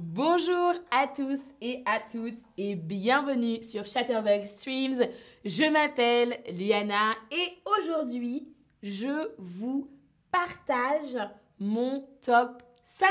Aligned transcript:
Bonjour 0.00 0.74
à 0.92 1.08
tous 1.08 1.40
et 1.60 1.82
à 1.84 1.98
toutes 1.98 2.38
et 2.56 2.76
bienvenue 2.76 3.60
sur 3.64 3.84
Chatterbug 3.84 4.44
Streams. 4.44 5.08
Je 5.44 5.68
m'appelle 5.72 6.40
Liana 6.56 7.14
et 7.32 7.58
aujourd'hui, 7.66 8.46
je 8.80 9.32
vous 9.38 9.90
partage 10.30 11.18
mon 11.58 12.08
top 12.20 12.62
5 12.84 13.08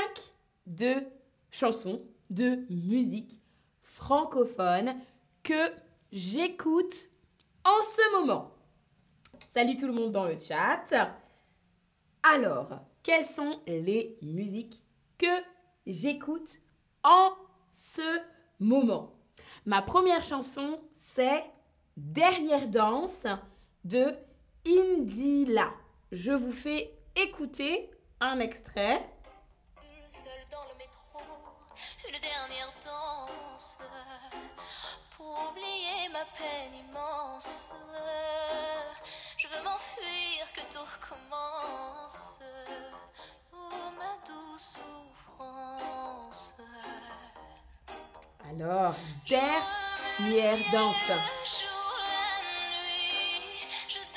de 0.65 0.93
chansons, 1.51 2.01
de 2.29 2.65
musique 2.69 3.41
francophone 3.81 4.95
que 5.43 5.73
j'écoute 6.13 7.09
en 7.65 7.81
ce 7.81 8.15
moment. 8.15 8.55
Salut 9.45 9.75
tout 9.75 9.87
le 9.87 9.93
monde 9.93 10.13
dans 10.13 10.25
le 10.25 10.37
chat. 10.37 10.85
Alors, 12.23 12.79
quelles 13.03 13.25
sont 13.25 13.59
les 13.67 14.17
musiques 14.21 14.81
que 15.17 15.43
j'écoute 15.85 16.61
en 17.07 17.31
ce 17.71 18.21
moment 18.59 19.13
Ma 19.65 19.81
première 19.81 20.23
chanson, 20.23 20.79
c'est 20.93 21.43
Dernière 21.95 22.67
danse 22.67 23.25
de 23.83 24.13
Indila. 24.67 25.71
Je 26.11 26.31
vous 26.31 26.51
fais 26.51 26.93
écouter 27.15 27.89
un 28.19 28.39
extrait. 28.39 29.09
Dernière 32.21 32.73
danse. 32.85 33.79
Je 39.37 39.47
veux 39.47 39.63
m'enfuir, 39.63 40.45
que 40.53 40.61
tout 40.73 40.83
recommence. 40.83 42.39
Oh 43.53 43.91
ma 43.97 44.17
douce 44.25 44.79
souffrance. 44.79 46.53
Alors, 48.49 48.95
dernière 49.27 50.57
danse. 50.71 50.95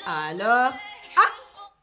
Alors, 0.05 0.73
ah, 1.17 1.31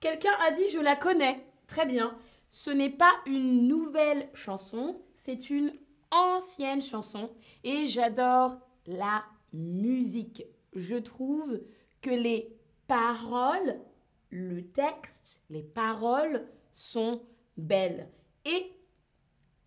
quelqu'un 0.00 0.36
a 0.40 0.50
dit 0.50 0.68
je 0.72 0.78
la 0.78 0.96
connais. 0.96 1.46
Très 1.66 1.86
bien. 1.86 2.16
Ce 2.50 2.70
n'est 2.70 2.90
pas 2.90 3.12
une 3.26 3.68
nouvelle 3.68 4.28
chanson, 4.34 5.00
c'est 5.16 5.50
une 5.50 5.72
ancienne 6.10 6.80
chanson 6.80 7.30
et 7.62 7.86
j'adore 7.86 8.56
la 8.86 9.24
musique. 9.52 10.42
Je 10.74 10.96
trouve 10.96 11.60
que 12.00 12.10
les 12.10 12.57
paroles, 12.88 13.78
le 14.30 14.66
texte, 14.72 15.44
les 15.50 15.62
paroles 15.62 16.48
sont 16.72 17.22
belles. 17.56 18.10
Et 18.44 18.72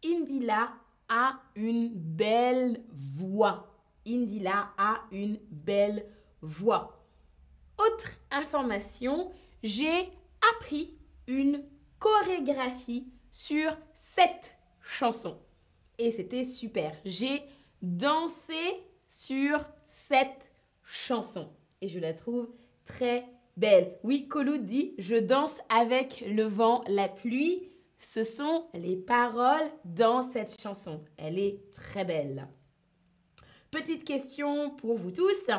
Indila 0.03 0.73
a 1.07 1.39
une 1.55 1.89
belle 1.93 2.83
voix. 2.89 3.81
Indila 4.05 4.73
a 4.77 5.01
une 5.11 5.39
belle 5.49 6.05
voix. 6.41 7.05
Autre 7.77 8.09
information, 8.31 9.31
j'ai 9.63 10.09
appris 10.55 10.97
une 11.27 11.63
chorégraphie 11.99 13.07
sur 13.29 13.77
cette 13.93 14.57
chanson. 14.81 15.39
Et 15.97 16.09
c'était 16.11 16.43
super. 16.43 16.95
J'ai 17.05 17.43
dansé 17.81 18.53
sur 19.07 19.63
cette 19.83 20.51
chanson. 20.83 21.53
Et 21.81 21.87
je 21.87 21.99
la 21.99 22.13
trouve 22.13 22.49
très 22.85 23.25
belle. 23.57 23.97
Oui, 24.03 24.27
Colou 24.27 24.57
dit, 24.57 24.93
je 24.97 25.15
danse 25.15 25.59
avec 25.69 26.23
le 26.27 26.43
vent, 26.43 26.83
la 26.87 27.07
pluie. 27.07 27.69
Ce 27.97 28.23
sont 28.23 28.65
les 28.73 28.95
paroles 28.95 29.71
dans 29.85 30.21
cette 30.21 30.59
chanson. 30.59 31.03
Elle 31.17 31.37
est 31.37 31.69
très 31.71 32.05
belle. 32.05 32.47
Petite 33.69 34.03
question 34.03 34.71
pour 34.71 34.97
vous 34.97 35.11
tous. 35.11 35.49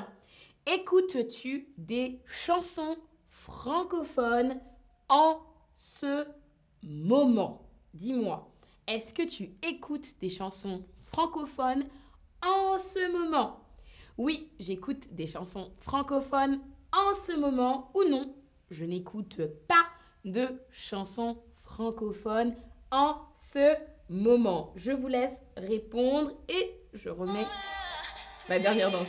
Écoutes-tu 0.66 1.69
des 1.78 2.20
chansons 2.26 2.97
francophones 3.28 4.60
en 5.08 5.41
ce 5.74 6.26
moment? 6.82 7.68
Dis-moi, 7.94 8.52
est-ce 8.86 9.14
que 9.14 9.22
tu 9.22 9.54
écoutes 9.62 10.18
des 10.20 10.28
chansons 10.28 10.84
francophones 11.00 11.84
en 12.44 12.78
ce 12.78 13.10
moment? 13.12 13.60
Oui, 14.18 14.50
j'écoute 14.58 15.12
des 15.14 15.26
chansons 15.26 15.72
francophones 15.78 16.60
en 16.92 17.14
ce 17.14 17.32
moment 17.32 17.91
ou 17.94 18.04
non. 18.04 18.34
Je 18.70 18.84
n'écoute 18.84 19.41
pas 19.69 19.86
de 20.25 20.48
chansons 20.70 21.42
francophones 21.54 22.54
en 22.91 23.16
ce 23.34 23.75
moment. 24.08 24.72
Je 24.76 24.92
vous 24.92 25.08
laisse 25.08 25.42
répondre 25.56 26.32
et 26.48 26.80
je 26.92 27.10
remets 27.10 27.47
ma 28.48 28.58
dernière 28.58 28.91
danse. 28.91 29.08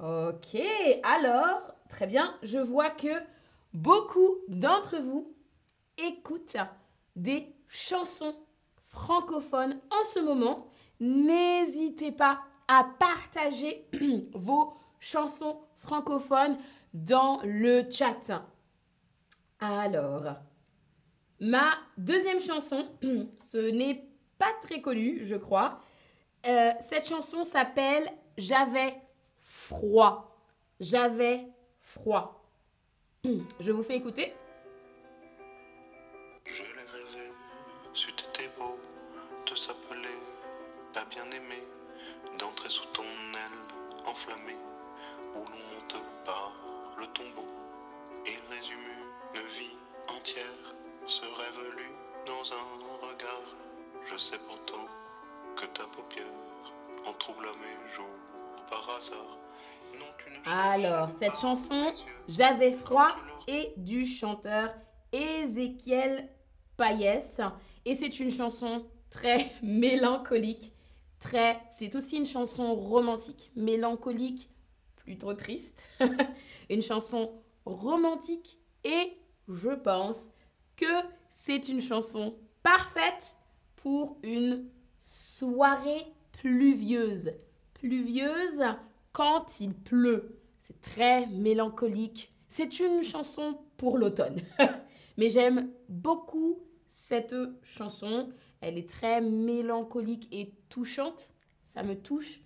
Ok, 0.00 0.56
alors, 1.02 1.74
très 1.88 2.06
bien, 2.06 2.38
je 2.44 2.58
vois 2.58 2.90
que 2.90 3.20
beaucoup 3.72 4.36
d'entre 4.46 4.98
vous 4.98 5.34
écoutent 5.96 6.56
des 7.16 7.52
chansons 7.66 8.36
francophones 8.88 9.80
en 9.90 10.04
ce 10.04 10.18
moment. 10.18 10.66
N'hésitez 11.00 12.10
pas 12.10 12.40
à 12.66 12.84
partager 12.98 13.86
vos 14.34 14.74
chansons 15.00 15.60
francophones 15.76 16.58
dans 16.92 17.40
le 17.44 17.88
chat. 17.90 18.42
Alors, 19.60 20.24
ma 21.40 21.70
deuxième 21.96 22.40
chanson, 22.40 22.88
ce 23.42 23.70
n'est 23.70 24.04
pas 24.38 24.52
très 24.60 24.80
connu, 24.80 25.20
je 25.22 25.36
crois. 25.36 25.80
Euh, 26.46 26.70
cette 26.80 27.06
chanson 27.06 27.44
s'appelle 27.44 28.08
J'avais 28.36 28.94
froid. 29.42 30.40
J'avais 30.80 31.48
froid. 31.80 32.44
Je 33.60 33.72
vous 33.72 33.82
fais 33.82 33.96
écouter. 33.96 34.32
S'appeler 39.58 40.18
ta 40.92 41.04
bien-aimée, 41.06 41.66
d'entrer 42.38 42.68
sous 42.68 42.86
ton 42.92 43.02
aile 43.02 44.06
enflammée, 44.06 44.56
où 45.34 45.38
l'on 45.38 45.62
monte 45.72 45.96
par 46.24 46.52
le 46.96 47.06
tombeau. 47.06 47.48
Il 48.24 48.38
résume 48.54 48.78
une 49.34 49.48
vie 49.48 49.76
entière, 50.08 50.74
ce 51.06 51.22
rêve 51.22 51.76
lu 51.76 51.90
dans 52.24 52.52
un 52.52 53.08
regard. 53.08 53.56
Je 54.08 54.16
sais 54.16 54.38
pourtant 54.38 54.86
que 55.56 55.66
ta 55.66 55.84
paupière 55.84 56.26
en 57.04 57.12
troubla 57.14 57.50
mes 57.60 57.92
jours 57.92 58.06
par 58.70 58.88
hasard. 58.96 59.38
Non, 59.98 60.06
tu 60.18 60.30
ne 60.30 60.56
Alors, 60.56 61.10
cette 61.10 61.34
chanson. 61.34 61.92
J'avais 62.28 62.70
froid 62.70 63.16
et 63.48 63.72
du 63.76 64.04
chanteur 64.04 64.72
Ézéchiel 65.12 66.28
Payès. 66.76 67.40
Et 67.84 67.94
c'est 67.94 68.20
une 68.20 68.30
chanson 68.30 68.86
très 69.10 69.50
mélancolique. 69.62 70.72
Très, 71.20 71.60
c'est 71.72 71.94
aussi 71.96 72.16
une 72.16 72.26
chanson 72.26 72.74
romantique, 72.74 73.50
mélancolique, 73.56 74.50
plutôt 74.96 75.34
triste. 75.34 75.88
une 76.70 76.82
chanson 76.82 77.32
romantique 77.64 78.58
et 78.84 79.16
je 79.48 79.70
pense 79.70 80.30
que 80.76 80.86
c'est 81.28 81.68
une 81.68 81.80
chanson 81.80 82.36
parfaite 82.62 83.38
pour 83.76 84.18
une 84.22 84.68
soirée 84.98 86.06
pluvieuse. 86.32 87.32
Pluvieuse 87.74 88.62
quand 89.12 89.60
il 89.60 89.74
pleut. 89.74 90.40
C'est 90.58 90.80
très 90.80 91.26
mélancolique. 91.26 92.32
C'est 92.48 92.80
une 92.80 93.02
chanson 93.02 93.58
pour 93.76 93.98
l'automne. 93.98 94.40
Mais 95.16 95.28
j'aime 95.28 95.70
beaucoup 95.88 96.58
cette 96.90 97.34
chanson. 97.62 98.30
Elle 98.60 98.78
est 98.78 98.88
très 98.88 99.20
mélancolique 99.20 100.28
et 100.32 100.54
touchante. 100.68 101.32
Ça 101.60 101.82
me 101.82 101.94
touche. 102.00 102.40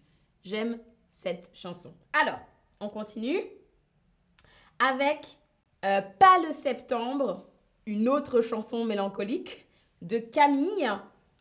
J'aime 0.45 0.79
cette 1.15 1.51
chanson. 1.55 1.95
Alors, 2.13 2.41
on 2.81 2.89
continue 2.89 3.41
avec 4.79 5.39
euh, 5.85 6.01
Pas 6.19 6.39
le 6.41 6.53
septembre, 6.53 7.47
une 7.87 8.09
autre 8.09 8.41
chanson 8.41 8.85
mélancolique 8.85 9.67
de 10.01 10.19
Camille. 10.19 10.91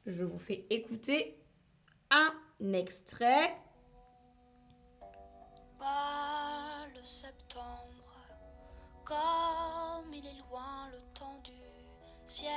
Je 0.06 0.24
vous 0.24 0.40
fais 0.40 0.66
écouter 0.70 1.40
un 2.12 2.74
extrait. 2.74 3.56
Pas 5.80 6.86
le 6.96 7.04
septembre, 7.04 8.14
comme 9.04 10.14
il 10.14 10.26
est 10.26 10.40
loin 10.50 10.90
le 10.92 11.00
temps 11.14 11.40
du 11.44 11.71
ciel 12.32 12.52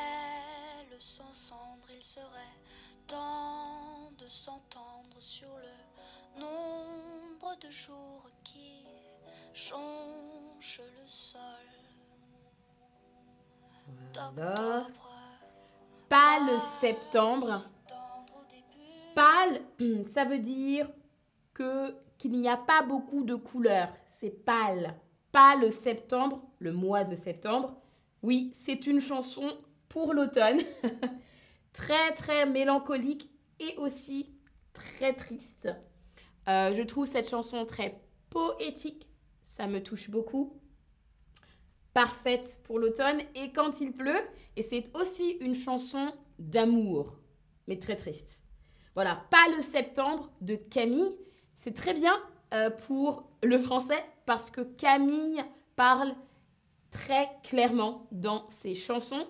sans 0.99 1.33
cendre, 1.33 1.89
il 1.95 2.03
serait 2.03 2.59
temps 3.07 4.11
de 4.19 4.27
s'entendre 4.29 5.19
sur 5.19 5.49
le 5.49 6.41
nombre 6.41 7.59
de 7.61 7.71
jours 7.71 8.29
qui 8.45 8.85
changent 9.53 10.15
blanche 10.65 10.81
le 10.81 11.07
sol. 11.07 11.41
D'octobre, 14.13 15.11
pâle 16.09 16.61
septembre. 16.61 17.65
Pâle, 19.15 19.61
ça 20.07 20.25
veut 20.25 20.39
dire 20.39 20.89
que 21.53 21.95
qu'il 22.17 22.33
n'y 22.33 22.49
a 22.49 22.57
pas 22.57 22.83
beaucoup 22.83 23.25
de 23.25 23.35
couleurs. 23.35 23.93
C'est 24.09 24.31
pâle. 24.31 24.95
Pâle 25.33 25.71
septembre, 25.71 26.41
le 26.61 26.73
mois 26.73 27.05
de 27.05 27.15
septembre. 27.15 27.75
Oui, 28.25 28.49
c'est 28.55 28.87
une 28.87 29.03
chanson 29.03 29.55
pour 29.91 30.15
l'automne. 30.15 30.59
très 31.75 32.15
très 32.15 32.47
mélancolique 32.47 33.29
et 33.61 33.77
aussi 33.77 34.35
très 34.73 35.13
triste. 35.13 35.69
Euh, 36.49 36.73
je 36.73 36.83
trouve 36.85 37.05
cette 37.05 37.29
chanson 37.29 37.67
très 37.67 38.01
poétique. 38.31 39.11
Ça 39.43 39.67
me 39.67 39.83
touche 39.83 40.09
beaucoup. 40.09 40.59
Parfaite 41.93 42.61
pour 42.63 42.79
l'automne 42.79 43.21
et 43.35 43.53
quand 43.53 43.83
il 43.83 43.93
pleut. 43.93 44.23
Et 44.57 44.63
c'est 44.63 44.91
aussi 44.97 45.33
une 45.43 45.55
chanson 45.55 46.11
d'amour, 46.39 47.19
mais 47.69 47.79
très 47.79 47.97
triste. 47.97 48.43
Voilà, 48.95 49.23
pas 49.29 49.55
le 49.55 49.61
septembre 49.61 50.31
de 50.41 50.57
Camille. 50.57 51.15
C'est 51.57 51.75
très 51.75 51.93
bien 51.93 52.19
euh, 52.55 52.71
pour 52.71 53.29
le 53.43 53.59
français 53.59 54.03
parce 54.25 54.51
que 54.51 54.63
Camille 54.63 55.45
parle 55.77 56.15
très 56.95 57.29
clairement 57.43 58.07
dans 58.13 58.49
ses 58.49 58.75
chansons. 58.75 59.27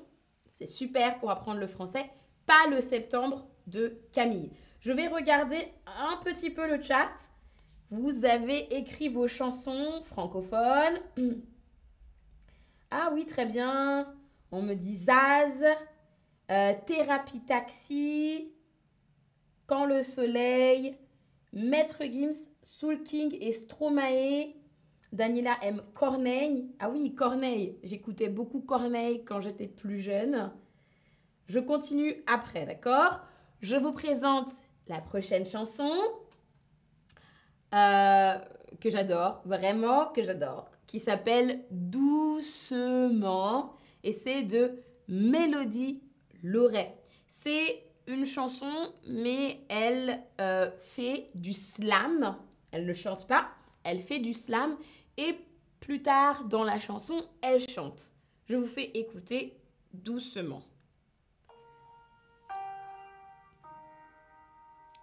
C'est 0.47 0.67
super 0.69 1.19
pour 1.19 1.31
apprendre 1.31 1.59
le 1.59 1.67
français. 1.67 2.11
Pas 2.47 2.69
le 2.71 2.81
septembre 2.81 3.49
de 3.67 3.99
Camille. 4.13 4.51
Je 4.81 4.93
vais 4.93 5.09
regarder 5.09 5.73
un 5.87 6.19
petit 6.19 6.51
peu 6.51 6.69
le 6.69 6.83
chat. 6.83 7.11
Vous 7.91 8.27
avez 8.27 8.77
écrit 8.77 9.09
vos 9.09 9.29
chansons 9.29 10.01
francophones. 10.03 11.01
Ah 12.97 13.11
oui, 13.13 13.27
très 13.27 13.45
bien. 13.45 14.15
On 14.53 14.63
me 14.63 14.75
dit 14.75 14.97
Zaz, 14.97 15.65
euh, 16.49 16.73
Thérapie 16.87 17.41
Taxi, 17.41 18.53
Quand 19.67 19.85
le 19.85 20.05
Soleil, 20.05 20.97
Maître 21.53 22.05
Gims, 22.05 22.49
Soul 22.63 23.03
King 23.03 23.37
et 23.41 23.51
Stromae. 23.51 24.55
Daniela 25.15 25.57
aime 25.63 25.81
Corneille. 25.95 26.67
Ah 26.81 26.91
oui, 26.91 27.15
Corneille. 27.15 27.79
J'écoutais 27.85 28.29
beaucoup 28.29 28.61
Corneille 28.61 29.25
quand 29.25 29.39
j'étais 29.39 29.69
plus 29.69 30.01
jeune. 30.01 30.51
Je 31.47 31.61
continue 31.61 32.17
après, 32.27 32.67
d'accord? 32.67 33.21
Je 33.61 33.77
vous 33.77 33.93
présente 33.93 34.49
la 34.89 35.01
prochaine 35.01 35.47
chanson 35.47 35.93
euh, 37.73 38.35
que 38.81 38.91
j'adore, 38.91 39.41
vraiment 39.45 40.07
que 40.07 40.25
j'adore, 40.25 40.69
qui 40.89 40.99
s'appelle 40.99 41.65
Doucement 41.71 43.77
et 44.03 44.13
c'est 44.13 44.43
de 44.43 44.83
Mélodie 45.07 46.03
Loret. 46.43 46.99
C'est 47.29 47.85
une 48.09 48.27
chanson, 48.27 48.93
mais 49.07 49.61
elle 49.69 50.25
euh, 50.41 50.73
fait 50.81 51.29
du 51.37 51.53
slam. 51.53 52.37
Elle 52.73 52.85
ne 52.85 52.93
chante 52.93 53.29
pas, 53.29 53.47
elle 53.85 54.01
fait 54.01 54.19
du 54.19 54.35
slam 54.35 54.77
et 55.17 55.39
plus 55.81 56.03
tard 56.03 56.45
dans 56.45 56.65
la 56.65 56.81
chanson, 56.81 57.29
elle 57.43 57.67
chante. 57.69 58.03
Je 58.47 58.57
vous 58.57 58.67
fais 58.67 58.91
écouter 58.95 59.57
doucement. 59.93 60.63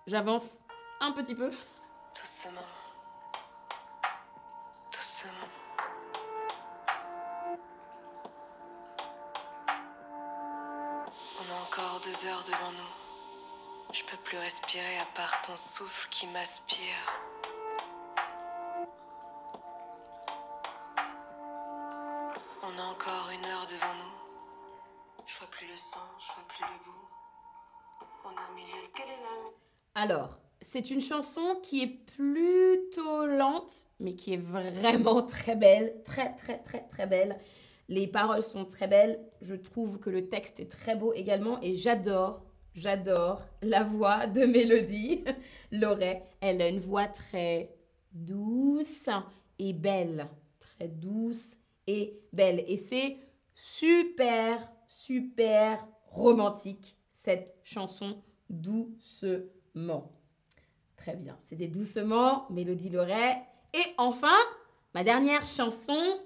J'avance 0.07 0.65
un 0.99 1.11
petit 1.11 1.35
peu. 1.35 1.51
Doucement. 2.19 2.67
Doucement. 4.91 5.31
On 11.07 11.51
a 11.51 11.55
encore 11.67 12.01
deux 12.03 12.27
heures 12.27 12.43
devant 12.45 12.71
nous. 12.71 13.93
Je 13.93 14.03
peux 14.03 14.17
plus 14.17 14.37
respirer 14.37 14.97
à 14.99 15.05
part 15.15 15.41
ton 15.41 15.55
souffle 15.55 16.07
qui 16.09 16.27
m'aspire. 16.27 17.21
Le 25.67 25.77
sang, 25.77 25.99
je 26.19 26.33
vois 26.33 26.47
plus 26.47 26.63
le 26.63 26.85
bout. 26.85 27.07
On 28.25 28.29
a 28.29 28.51
au 28.51 28.55
milieu. 28.55 28.87
Quelle 28.95 29.09
est 29.09 29.95
Alors, 29.95 30.37
c'est 30.61 30.91
une 30.91 31.01
chanson 31.01 31.59
qui 31.61 31.83
est 31.83 32.05
plutôt 32.15 33.25
lente, 33.25 33.85
mais 33.99 34.15
qui 34.15 34.33
est 34.33 34.41
vraiment 34.41 35.21
très 35.25 35.55
belle, 35.55 36.01
très 36.03 36.35
très 36.35 36.59
très 36.59 36.87
très 36.87 37.07
belle. 37.07 37.39
Les 37.89 38.07
paroles 38.07 38.43
sont 38.43 38.65
très 38.65 38.87
belles, 38.87 39.19
je 39.41 39.55
trouve 39.55 39.99
que 39.99 40.09
le 40.09 40.29
texte 40.29 40.59
est 40.59 40.71
très 40.71 40.95
beau 40.95 41.13
également 41.13 41.59
et 41.61 41.75
j'adore, 41.75 42.41
j'adore 42.73 43.41
la 43.61 43.83
voix 43.83 44.27
de 44.27 44.45
Mélodie 44.45 45.25
Loret. 45.71 46.23
Elle 46.39 46.61
a 46.61 46.69
une 46.69 46.79
voix 46.79 47.07
très 47.07 47.75
douce 48.13 49.09
et 49.59 49.73
belle, 49.73 50.27
très 50.59 50.87
douce 50.87 51.57
et 51.85 52.21
belle. 52.31 52.63
Et 52.67 52.77
c'est 52.77 53.17
super, 53.53 54.71
super 54.91 55.87
romantique 56.07 56.97
cette 57.11 57.55
chanson 57.63 58.21
doucement. 58.49 60.11
Très 60.97 61.15
bien. 61.15 61.37
C'était 61.41 61.69
doucement, 61.69 62.45
Mélodie 62.49 62.89
Loret. 62.89 63.41
Et 63.73 63.95
enfin, 63.97 64.37
ma 64.93 65.05
dernière 65.05 65.45
chanson. 65.45 66.21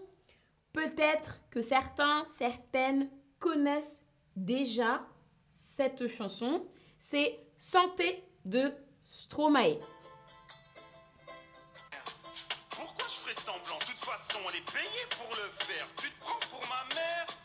Peut-être 0.74 1.42
que 1.52 1.62
certains, 1.62 2.26
certaines 2.26 3.10
connaissent 3.40 4.02
déjà 4.36 5.06
cette 5.52 6.08
chanson. 6.08 6.68
C'est 6.98 7.40
Santé 7.60 8.24
de 8.46 8.74
Stromae. 9.02 9.78
Pourquoi 12.72 13.06
je 13.08 13.14
ferais 13.14 13.34
semblant? 13.34 13.78
Toute 13.80 14.04
façon, 14.04 14.40
est 14.50 15.16
pour 15.16 15.30
le 15.30 15.50
faire. 15.52 15.88
Tu 15.98 16.10
te 16.10 16.20
prends 16.20 16.40
pour 16.50 16.62
ma 16.68 16.96
mère? 16.96 17.44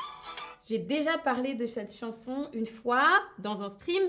J'ai 0.65 0.79
déjà 0.79 1.17
parlé 1.17 1.55
de 1.55 1.65
cette 1.65 1.93
chanson 1.93 2.49
une 2.53 2.65
fois 2.65 3.07
dans 3.39 3.63
un 3.63 3.69
stream. 3.69 4.03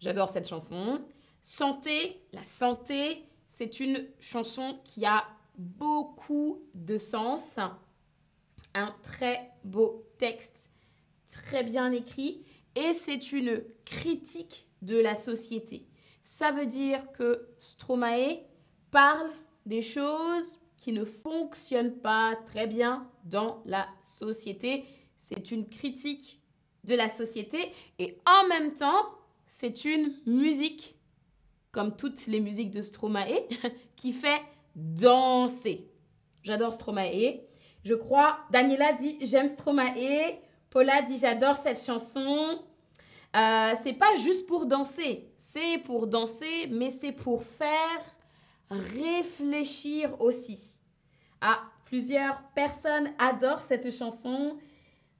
J'adore 0.00 0.28
cette 0.28 0.48
chanson. 0.48 1.02
Santé, 1.42 2.22
la 2.32 2.44
santé, 2.44 3.24
c'est 3.48 3.80
une 3.80 4.06
chanson 4.18 4.78
qui 4.84 5.04
a 5.04 5.24
beaucoup 5.56 6.62
de 6.74 6.96
sens. 6.96 7.58
Un 8.74 8.94
très 9.02 9.50
beau 9.62 10.06
texte, 10.18 10.70
très 11.26 11.62
bien 11.62 11.92
écrit. 11.92 12.44
Et 12.76 12.92
c'est 12.92 13.32
une 13.32 13.62
critique 13.84 14.66
de 14.82 14.96
la 14.96 15.14
société. 15.14 15.86
Ça 16.22 16.50
veut 16.50 16.66
dire 16.66 17.12
que 17.12 17.48
Stromae 17.58 18.40
parle 18.90 19.30
des 19.66 19.82
choses 19.82 20.58
qui 20.76 20.92
ne 20.92 21.04
fonctionnent 21.04 21.98
pas 21.98 22.36
très 22.44 22.66
bien 22.66 23.08
dans 23.24 23.62
la 23.64 23.86
société. 24.00 24.84
C'est 25.26 25.52
une 25.52 25.66
critique 25.66 26.38
de 26.84 26.94
la 26.94 27.08
société 27.08 27.72
et 27.98 28.20
en 28.26 28.46
même 28.46 28.74
temps, 28.74 29.08
c'est 29.46 29.86
une 29.86 30.12
musique, 30.26 30.96
comme 31.72 31.96
toutes 31.96 32.26
les 32.26 32.40
musiques 32.40 32.70
de 32.70 32.82
Stromae, 32.82 33.48
qui 33.96 34.12
fait 34.12 34.42
danser. 34.76 35.90
J'adore 36.42 36.74
Stromae. 36.74 37.40
Je 37.84 37.94
crois, 37.94 38.38
Daniela 38.50 38.92
dit 38.92 39.16
j'aime 39.22 39.48
Stromae. 39.48 40.40
Paula 40.68 41.00
dit 41.00 41.16
j'adore 41.16 41.56
cette 41.56 41.82
chanson. 41.82 42.62
Euh, 43.34 43.72
c'est 43.82 43.94
pas 43.94 44.14
juste 44.16 44.46
pour 44.46 44.66
danser, 44.66 45.32
c'est 45.38 45.78
pour 45.78 46.06
danser, 46.06 46.68
mais 46.70 46.90
c'est 46.90 47.12
pour 47.12 47.44
faire 47.44 48.02
réfléchir 48.68 50.20
aussi. 50.20 50.78
Ah, 51.40 51.62
plusieurs 51.86 52.42
personnes 52.54 53.10
adorent 53.18 53.62
cette 53.62 53.90
chanson. 53.90 54.58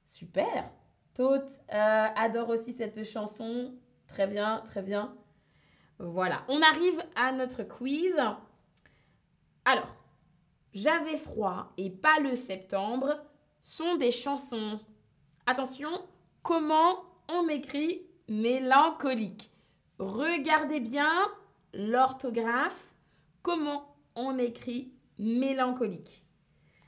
Super. 0.06 0.70
Tote 1.14 1.60
euh, 1.72 2.06
adore 2.16 2.50
aussi 2.50 2.72
cette 2.72 3.04
chanson. 3.04 3.74
Très 4.06 4.26
bien, 4.26 4.62
très 4.66 4.82
bien. 4.82 5.16
Voilà, 5.98 6.42
on 6.48 6.60
arrive 6.60 7.02
à 7.16 7.32
notre 7.32 7.62
quiz. 7.62 8.16
Alors, 9.64 9.96
j'avais 10.72 11.16
froid 11.16 11.72
et 11.76 11.90
pas 11.90 12.18
le 12.20 12.34
septembre. 12.34 13.22
sont 13.60 13.96
des 13.96 14.10
chansons. 14.10 14.80
Attention, 15.46 15.88
comment 16.42 17.04
on 17.28 17.48
écrit 17.48 18.06
mélancolique? 18.28 19.50
Regardez 19.98 20.80
bien 20.80 21.12
l'orthographe. 21.72 22.94
Comment 23.42 23.96
on 24.16 24.36
écrit 24.38 24.92
mélancolique? 25.18 26.24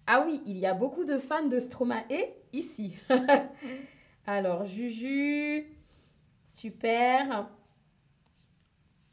Ah 0.06 0.25
oui, 0.26 0.40
il 0.46 0.58
y 0.58 0.66
a 0.66 0.75
beaucoup 0.75 1.04
de 1.04 1.18
fans 1.18 1.46
de 1.46 1.58
Stromae 1.58 2.04
ici. 2.56 2.94
Alors, 4.26 4.64
Juju, 4.64 5.66
super. 6.44 7.48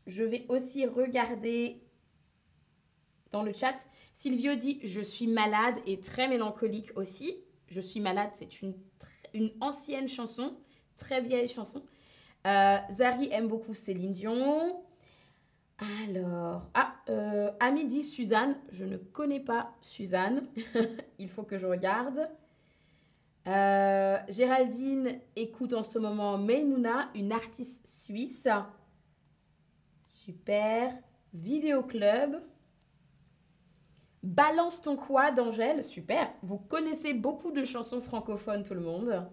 Je 0.07 0.23
vais 0.23 0.45
aussi 0.49 0.85
regarder 0.85 1.81
dans 3.31 3.43
le 3.43 3.53
chat. 3.53 3.75
Silvio 4.13 4.55
dit 4.55 4.79
Je 4.83 5.01
suis 5.01 5.27
malade 5.27 5.77
et 5.85 5.99
très 5.99 6.27
mélancolique 6.27 6.91
aussi. 6.95 7.35
Je 7.67 7.81
suis 7.81 7.99
malade, 7.99 8.29
c'est 8.33 8.61
une, 8.61 8.75
ancienne 9.59 10.07
chanson, 10.07 10.55
très 10.95 11.21
vieille 11.21 11.47
chanson. 11.47 11.83
Euh, 12.45 12.77
Zari 12.91 13.29
aime 13.31 13.47
beaucoup 13.47 13.73
Céline 13.73 14.11
Dion. 14.11 14.83
Alors, 16.07 16.69
ah, 16.75 16.93
euh, 17.09 17.51
Ami 17.59 17.85
dit 17.85 18.03
Suzanne. 18.03 18.57
Je 18.71 18.85
ne 18.85 18.97
connais 18.97 19.39
pas 19.39 19.75
Suzanne. 19.81 20.47
Il 21.19 21.29
faut 21.29 21.43
que 21.43 21.57
je 21.57 21.65
regarde. 21.65 22.29
Euh, 23.45 24.17
Géraldine 24.29 25.19
écoute 25.35 25.73
en 25.73 25.83
ce 25.83 25.99
moment 25.99 26.37
Meimouna, 26.37 27.09
une 27.15 27.31
artiste 27.31 27.85
suisse. 27.85 28.47
Super. 30.03 30.93
Vidéo 31.33 31.83
Club. 31.83 32.41
Balance 34.21 34.81
ton 34.81 34.95
quoi 34.95 35.31
d'Angèle. 35.31 35.83
Super. 35.83 36.31
Vous 36.43 36.57
connaissez 36.57 37.13
beaucoup 37.13 37.51
de 37.51 37.65
chansons 37.65 37.99
francophones, 37.99 38.63
tout 38.63 38.73
le 38.73 38.81
monde. 38.81 39.27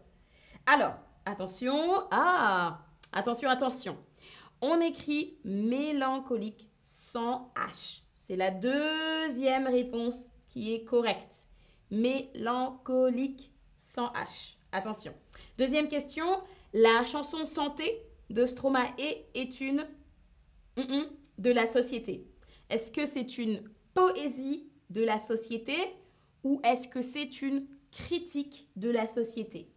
Alors, 0.67 0.95
attention. 1.25 2.07
Ah, 2.11 2.81
attention, 3.12 3.49
attention. 3.49 3.97
On 4.61 4.81
écrit 4.81 5.38
mélancolique 5.45 6.69
sans 6.81 7.52
H. 7.55 8.02
C'est 8.12 8.37
la 8.37 8.50
deuxième 8.50 9.67
réponse 9.67 10.29
qui 10.49 10.75
est 10.75 10.85
correcte. 10.85 11.47
Mélancolique 11.90 13.52
sans 13.81 14.13
H. 14.13 14.57
Attention. 14.73 15.13
Deuxième 15.59 15.89
question. 15.89 16.27
La 16.73 17.03
chanson 17.03 17.45
Santé 17.45 18.01
de 18.29 18.47
Stromae 18.47 18.95
est 18.99 19.61
une 19.61 19.87
de 21.39 21.51
la 21.51 21.67
société. 21.67 22.29
Est-ce 22.69 22.93
que 22.93 23.07
c'est 23.07 23.39
une 23.39 23.69
poésie 23.95 24.71
de 24.91 25.03
la 25.03 25.19
société 25.19 25.75
ou 26.45 26.61
est-ce 26.63 26.87
que 26.87 27.01
c'est 27.01 27.43
une 27.43 27.67
critique 27.91 28.69
de 28.77 28.91
la 28.91 29.07
société? 29.07 29.73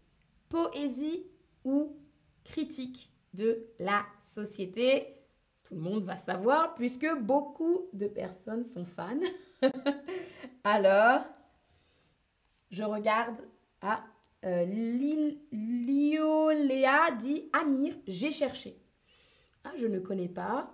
Poésie 0.50 1.26
ou 1.64 1.98
critique 2.44 3.10
de 3.34 3.66
la 3.80 4.06
société? 4.22 5.18
Tout 5.64 5.76
le 5.76 5.82
monde 5.82 6.04
va 6.04 6.18
savoir 6.18 6.76
puisque 6.76 7.08
beaucoup 7.22 7.88
de 7.94 8.08
personnes 8.08 8.66
sont 8.66 8.86
fans. 8.86 9.18
Alors, 10.64 11.22
je 12.70 12.84
regarde. 12.84 13.38
Ah, 13.86 14.06
euh, 14.46 14.66
dit 17.18 17.50
Amir, 17.52 17.94
j'ai 18.08 18.32
cherché. 18.32 18.82
Ah, 19.66 19.74
je 19.76 19.88
ne 19.88 20.00
connais 20.00 20.30
pas. 20.30 20.74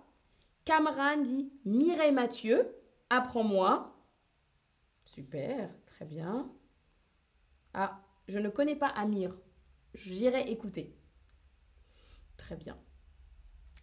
Cameron 0.63 1.21
dit 1.21 1.51
Mireille 1.65 2.11
Mathieu, 2.11 2.71
apprends-moi. 3.09 3.95
Super, 5.05 5.71
très 5.87 6.05
bien. 6.05 6.51
Ah, 7.73 7.99
je 8.27 8.37
ne 8.37 8.49
connais 8.49 8.75
pas 8.75 8.89
Amir. 8.89 9.35
J'irai 9.95 10.51
écouter. 10.51 10.95
Très 12.37 12.55
bien. 12.55 12.77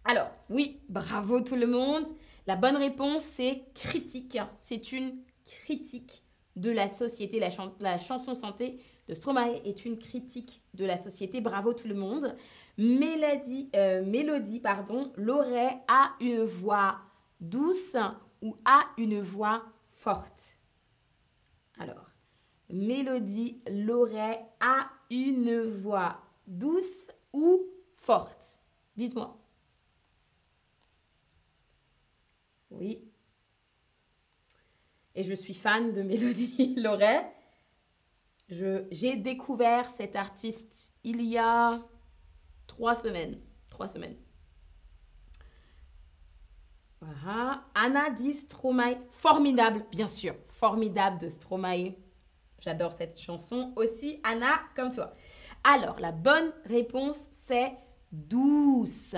Alors, 0.04 0.30
oui, 0.50 0.82
bravo 0.88 1.40
tout 1.40 1.56
le 1.56 1.66
monde. 1.66 2.06
La 2.46 2.54
bonne 2.54 2.76
réponse, 2.76 3.24
c'est 3.24 3.64
critique. 3.74 4.38
C'est 4.56 4.92
une 4.92 5.20
critique 5.44 6.22
de 6.54 6.70
la 6.70 6.88
société. 6.88 7.40
La, 7.80 7.98
chanson 7.98 8.36
santé 8.36 8.80
de 9.08 9.14
Stromae 9.14 9.60
est 9.64 9.84
une 9.84 9.98
critique 9.98 10.62
de 10.74 10.84
la 10.84 10.96
société. 10.96 11.40
Bravo 11.40 11.72
tout 11.72 11.88
le 11.88 11.94
monde. 11.94 12.34
Mélodie, 12.78 13.70
euh, 13.74 14.60
pardon, 14.62 15.12
l'aurait 15.16 15.78
a 15.88 16.12
une 16.20 16.42
voix 16.42 16.98
douce 17.40 17.96
ou 18.42 18.56
a 18.64 18.80
une 18.98 19.20
voix 19.20 19.64
forte? 19.92 20.56
Alors, 21.78 22.10
Mélodie 22.68 23.60
l'aurait 23.70 24.44
a 24.60 24.90
une 25.10 25.62
voix 25.62 26.20
douce 26.46 27.08
ou 27.32 27.62
forte? 27.94 28.58
Dites-moi. 28.96 29.38
Oui. 32.70 33.04
Et 35.14 35.22
je 35.22 35.34
suis 35.34 35.54
fan 35.54 35.92
de 35.92 36.02
Mélodie 36.02 36.74
Loret. 36.76 37.35
J'ai 38.48 39.16
découvert 39.16 39.90
cet 39.90 40.14
artiste 40.14 40.94
il 41.02 41.22
y 41.22 41.36
a 41.36 41.80
trois 42.66 42.94
semaines. 42.94 43.40
Trois 43.68 43.88
semaines. 43.88 44.16
Anna 47.74 48.10
dit 48.10 48.32
Stromae. 48.32 48.96
Formidable, 49.10 49.84
bien 49.90 50.08
sûr. 50.08 50.34
Formidable 50.48 51.18
de 51.18 51.28
Stromae. 51.28 51.94
J'adore 52.60 52.92
cette 52.92 53.20
chanson 53.20 53.72
aussi. 53.76 54.20
Anna, 54.24 54.60
comme 54.74 54.90
toi. 54.90 55.14
Alors, 55.62 56.00
la 56.00 56.12
bonne 56.12 56.52
réponse, 56.64 57.28
c'est 57.30 57.72
douce. 58.12 59.14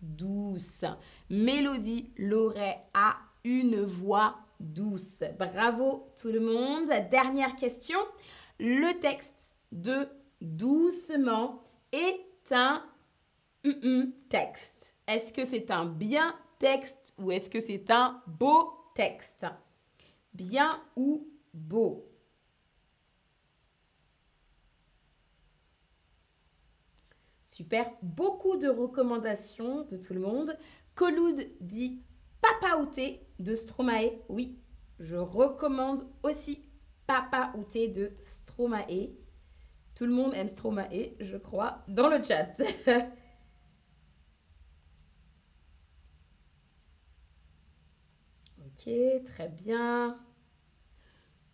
Douce. 0.00 0.84
Mélodie 1.30 2.12
l'aurait 2.16 2.84
a 2.94 3.16
une 3.44 3.82
voix 3.82 4.36
douce. 4.60 5.22
Bravo 5.38 6.12
tout 6.20 6.28
le 6.28 6.40
monde. 6.40 6.90
Dernière 7.10 7.54
question. 7.56 7.98
Le 8.58 8.98
texte 9.00 9.56
de 9.72 10.08
Doucement 10.40 11.62
est 11.92 12.52
un 12.52 12.84
texte. 14.28 14.96
Est-ce 15.06 15.32
que 15.32 15.44
c'est 15.44 15.70
un 15.70 15.86
bien 15.86 16.34
texte 16.58 17.14
ou 17.18 17.30
est-ce 17.30 17.48
que 17.48 17.60
c'est 17.60 17.90
un 17.90 18.22
beau 18.26 18.72
texte? 18.94 19.46
Bien 20.34 20.82
ou 20.96 21.28
beau? 21.54 22.08
Super, 27.44 27.92
beaucoup 28.02 28.56
de 28.56 28.68
recommandations 28.68 29.82
de 29.84 29.96
tout 29.96 30.14
le 30.14 30.20
monde. 30.20 30.56
Coloud 30.94 31.46
dit 31.60 32.02
Papa 32.40 32.80
Outé 32.80 33.26
de 33.38 33.54
Stromae. 33.54 34.10
Oui, 34.28 34.58
je 34.98 35.16
recommande 35.16 36.06
aussi 36.22 36.64
Papa 37.12 37.52
Outé 37.58 37.88
de 37.88 38.16
Stromae. 38.20 39.10
Tout 39.94 40.06
le 40.06 40.12
monde 40.12 40.32
aime 40.32 40.48
Stromae, 40.48 41.12
je 41.20 41.36
crois, 41.36 41.84
dans 41.86 42.08
le 42.08 42.22
chat. 42.22 42.54
Ok, 48.64 48.90
très 49.26 49.48
bien. 49.48 50.18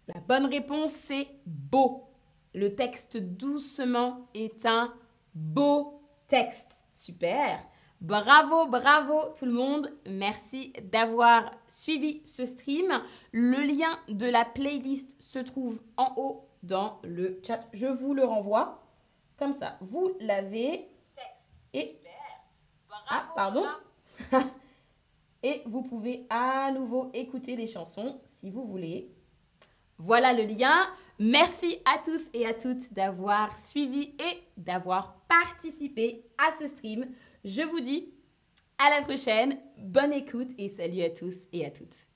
La 0.07 0.21
bonne 0.21 0.47
réponse, 0.47 0.93
c'est 0.93 1.29
beau. 1.45 2.09
Le 2.55 2.75
texte 2.77 3.17
doucement 3.17 4.31
est 4.33 4.65
un 4.65 4.95
beau 5.35 6.00
texte. 6.29 6.85
Super. 6.95 7.61
Bravo, 8.00 8.67
bravo 8.67 9.33
tout 9.37 9.45
le 9.45 9.52
monde. 9.52 9.93
Merci 10.07 10.73
d'avoir 10.85 11.50
suivi 11.67 12.23
ce 12.25 12.45
stream. 12.45 13.02
Le 13.33 13.61
lien 13.62 13.99
de 14.09 14.26
la 14.26 14.45
playlist 14.45 15.21
se 15.21 15.40
trouve 15.40 15.83
en 15.97 16.14
haut 16.17 16.49
dans 16.62 17.00
le 17.02 17.40
chat. 17.45 17.61
Je 17.73 17.87
vous 17.87 18.14
le 18.14 18.25
renvoie. 18.25 18.85
Comme 19.37 19.52
ça, 19.52 19.78
vous 19.81 20.12
l'avez. 20.21 20.88
Et... 21.75 21.99
ah, 23.09 23.28
pardon. 23.35 23.64
Et 25.43 25.62
vous 25.67 25.83
pouvez 25.83 26.26
à 26.31 26.73
nouveau 26.73 27.11
écouter 27.14 27.55
les 27.55 27.69
chansons 27.69 28.21
si 28.25 28.50
vous 28.50 28.64
voulez. 28.64 29.12
Voilà 29.99 30.33
le 30.33 30.45
lien. 30.45 30.75
Merci 31.21 31.78
à 31.85 31.99
tous 31.99 32.28
et 32.33 32.47
à 32.47 32.55
toutes 32.55 32.93
d'avoir 32.93 33.59
suivi 33.59 34.14
et 34.19 34.43
d'avoir 34.57 35.17
participé 35.28 36.25
à 36.38 36.52
ce 36.52 36.69
stream. 36.69 37.07
Je 37.49 37.62
vous 37.62 37.81
dis 37.81 38.12
à 38.76 38.90
la 38.90 39.00
prochaine. 39.00 39.57
Bonne 39.78 40.12
écoute 40.12 40.50
et 40.59 40.69
salut 40.69 41.00
à 41.00 41.09
tous 41.09 41.47
et 41.50 41.64
à 41.64 41.71
toutes. 41.71 42.08